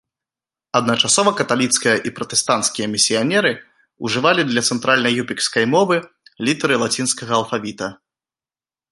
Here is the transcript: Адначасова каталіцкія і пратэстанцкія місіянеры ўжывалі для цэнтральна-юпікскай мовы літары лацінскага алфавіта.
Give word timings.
Адначасова 0.77 1.31
каталіцкія 1.41 1.93
і 2.09 2.11
пратэстанцкія 2.19 2.87
місіянеры 2.95 3.51
ўжывалі 4.07 4.41
для 4.47 4.61
цэнтральна-юпікскай 4.75 5.65
мовы 5.75 5.95
літары 6.47 6.75
лацінскага 6.85 7.31
алфавіта. 7.41 7.87